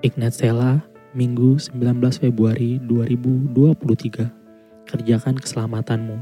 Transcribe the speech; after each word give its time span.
Ignat 0.00 0.32
Sela, 0.32 0.80
Minggu 1.12 1.60
19 1.60 1.76
Februari 2.16 2.80
2023. 2.88 4.32
Kerjakan 4.88 5.36
keselamatanmu. 5.36 6.16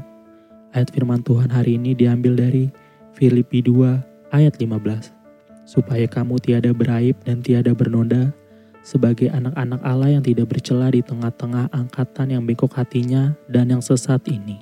Ayat 0.75 0.91
firman 0.91 1.23
Tuhan 1.23 1.47
hari 1.47 1.79
ini 1.79 1.95
diambil 1.95 2.35
dari 2.35 2.67
Filipi 3.15 3.63
2 3.63 4.35
ayat 4.35 4.59
15. 4.59 5.15
Supaya 5.63 6.11
kamu 6.11 6.43
tiada 6.43 6.75
beraib 6.75 7.23
dan 7.23 7.39
tiada 7.39 7.71
bernoda, 7.71 8.35
sebagai 8.83 9.31
anak-anak 9.31 9.79
Allah 9.87 10.19
yang 10.19 10.27
tidak 10.27 10.51
bercela 10.51 10.91
di 10.91 10.99
tengah-tengah 10.99 11.71
angkatan 11.71 12.35
yang 12.35 12.43
bengkok 12.43 12.75
hatinya 12.75 13.31
dan 13.47 13.71
yang 13.71 13.79
sesat 13.79 14.19
ini, 14.27 14.59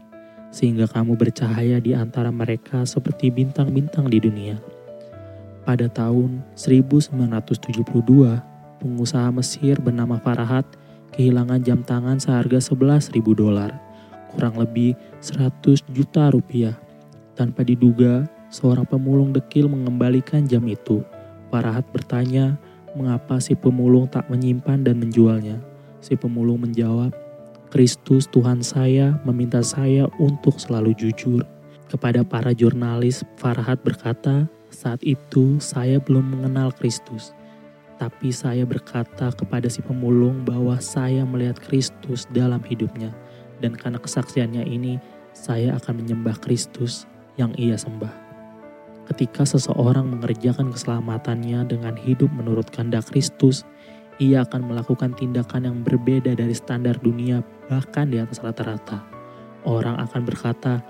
sehingga 0.54 0.86
kamu 0.86 1.18
bercahaya 1.18 1.82
di 1.82 1.98
antara 1.98 2.30
mereka 2.30 2.86
seperti 2.86 3.34
bintang-bintang 3.34 4.14
di 4.14 4.22
dunia. 4.22 4.62
Pada 5.66 5.90
tahun 5.90 6.46
1972, 6.54 8.47
pengusaha 8.80 9.30
Mesir 9.34 9.78
bernama 9.82 10.18
Farahat 10.22 10.66
kehilangan 11.18 11.62
jam 11.66 11.82
tangan 11.82 12.22
seharga 12.22 12.62
11.000 12.62 13.18
dolar, 13.34 13.74
kurang 14.34 14.58
lebih 14.62 14.94
100 15.22 15.82
juta 15.90 16.30
rupiah. 16.30 16.78
Tanpa 17.34 17.66
diduga, 17.66 18.26
seorang 18.50 18.86
pemulung 18.86 19.34
dekil 19.34 19.70
mengembalikan 19.70 20.46
jam 20.46 20.66
itu. 20.66 21.02
Farahat 21.50 21.86
bertanya, 21.94 22.58
mengapa 22.98 23.38
si 23.38 23.54
pemulung 23.54 24.10
tak 24.10 24.26
menyimpan 24.30 24.82
dan 24.82 24.98
menjualnya? 24.98 25.62
Si 26.02 26.18
pemulung 26.18 26.66
menjawab, 26.66 27.14
Kristus 27.68 28.26
Tuhan 28.32 28.64
saya 28.64 29.20
meminta 29.28 29.60
saya 29.60 30.08
untuk 30.18 30.58
selalu 30.58 30.96
jujur. 30.96 31.44
Kepada 31.88 32.24
para 32.24 32.52
jurnalis, 32.52 33.24
Farhat 33.40 33.80
berkata, 33.84 34.48
saat 34.74 35.00
itu 35.04 35.60
saya 35.64 36.00
belum 36.04 36.36
mengenal 36.36 36.76
Kristus. 36.76 37.37
Tapi 37.98 38.30
saya 38.30 38.62
berkata 38.62 39.34
kepada 39.34 39.66
si 39.74 39.82
pemulung 39.82 40.46
bahwa 40.46 40.78
saya 40.78 41.26
melihat 41.26 41.58
Kristus 41.58 42.30
dalam 42.30 42.62
hidupnya. 42.62 43.10
Dan 43.58 43.74
karena 43.74 43.98
kesaksiannya 43.98 44.70
ini, 44.70 45.02
saya 45.34 45.78
akan 45.82 46.06
menyembah 46.06 46.38
Kristus 46.38 47.10
yang 47.42 47.54
ia 47.58 47.74
sembah. 47.74 48.14
Ketika 49.10 49.50
seseorang 49.50 50.14
mengerjakan 50.14 50.70
keselamatannya 50.70 51.66
dengan 51.66 51.98
hidup 51.98 52.30
menurut 52.30 52.70
kehendak 52.70 53.10
Kristus, 53.10 53.66
ia 54.22 54.46
akan 54.46 54.70
melakukan 54.70 55.14
tindakan 55.18 55.66
yang 55.66 55.78
berbeda 55.82 56.38
dari 56.38 56.54
standar 56.54 56.98
dunia, 57.02 57.42
bahkan 57.70 58.10
di 58.14 58.22
atas 58.22 58.42
rata-rata. 58.46 59.02
Orang 59.66 59.98
akan 59.98 60.22
berkata, 60.26 60.82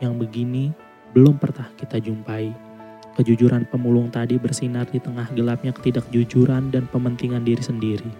"Yang 0.00 0.14
begini 0.28 0.64
belum 1.12 1.36
pernah 1.36 1.68
kita 1.76 2.00
jumpai." 2.00 2.63
Kejujuran 3.14 3.70
pemulung 3.70 4.10
tadi 4.10 4.34
bersinar 4.34 4.90
di 4.90 4.98
tengah 4.98 5.30
gelapnya 5.38 5.70
ketidakjujuran 5.70 6.74
dan 6.74 6.90
pementingan 6.90 7.46
diri 7.46 7.62
sendiri. 7.62 8.10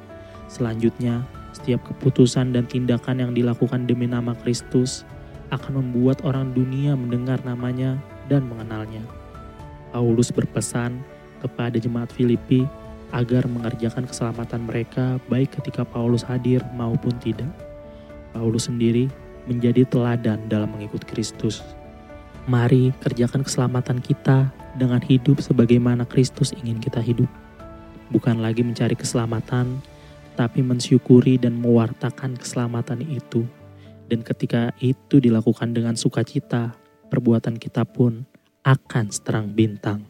Selanjutnya, 0.46 1.26
setiap 1.50 1.82
keputusan 1.82 2.54
dan 2.54 2.70
tindakan 2.70 3.18
yang 3.18 3.32
dilakukan 3.34 3.90
demi 3.90 4.06
nama 4.06 4.38
Kristus 4.38 5.02
akan 5.50 5.82
membuat 5.82 6.22
orang 6.22 6.54
dunia 6.54 6.94
mendengar 6.94 7.42
namanya 7.42 7.98
dan 8.30 8.46
mengenalnya. 8.46 9.02
Paulus 9.90 10.30
berpesan 10.30 11.02
kepada 11.42 11.74
jemaat 11.78 12.14
Filipi 12.14 12.62
agar 13.14 13.46
mengerjakan 13.46 14.06
keselamatan 14.06 14.66
mereka 14.66 15.22
baik 15.30 15.54
ketika 15.58 15.86
Paulus 15.86 16.26
hadir 16.26 16.62
maupun 16.74 17.14
tidak. 17.22 17.50
Paulus 18.34 18.66
sendiri 18.66 19.06
menjadi 19.46 19.86
teladan 19.86 20.50
dalam 20.50 20.70
mengikut 20.74 21.06
Kristus. 21.06 21.62
Mari 22.50 22.90
kerjakan 22.98 23.46
keselamatan 23.46 24.02
kita 24.02 24.50
dengan 24.74 25.00
hidup 25.02 25.38
sebagaimana 25.38 26.04
Kristus 26.06 26.50
ingin 26.54 26.82
kita 26.82 26.98
hidup. 26.98 27.30
Bukan 28.10 28.42
lagi 28.42 28.60
mencari 28.66 28.98
keselamatan, 28.98 29.80
tapi 30.34 30.60
mensyukuri 30.60 31.38
dan 31.38 31.54
mewartakan 31.58 32.34
keselamatan 32.34 33.00
itu. 33.06 33.46
Dan 34.10 34.20
ketika 34.20 34.74
itu 34.82 35.22
dilakukan 35.22 35.72
dengan 35.72 35.96
sukacita, 35.96 36.76
perbuatan 37.08 37.56
kita 37.56 37.86
pun 37.88 38.26
akan 38.66 39.08
seterang 39.08 39.54
bintang. 39.54 40.04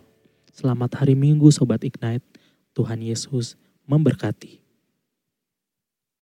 Selamat 0.50 1.04
hari 1.04 1.14
Minggu 1.14 1.52
Sobat 1.52 1.84
Ignite, 1.84 2.24
Tuhan 2.74 3.04
Yesus 3.04 3.54
memberkati. 3.86 4.63